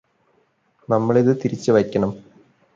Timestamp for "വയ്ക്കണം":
1.71-2.11